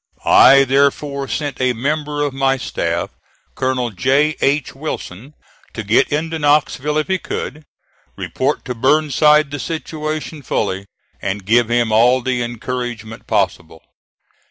I 0.25 0.63
therefore 0.63 1.27
sent 1.27 1.61
a 1.61 1.73
member 1.73 2.23
of 2.23 2.33
my 2.33 2.57
staff, 2.57 3.11
Colonel 3.53 3.91
J. 3.91 4.35
H. 4.41 4.73
Wilson, 4.73 5.35
to 5.75 5.83
get 5.83 6.11
into 6.11 6.39
Knoxville 6.39 6.97
if 6.97 7.07
he 7.07 7.19
could 7.19 7.65
report 8.17 8.65
to 8.65 8.73
Burnside 8.73 9.51
the 9.51 9.59
situation 9.59 10.41
fully, 10.41 10.87
and 11.21 11.45
give 11.45 11.69
him 11.69 11.91
all 11.91 12.21
the 12.23 12.41
encouragement 12.41 13.27
possible. 13.27 13.83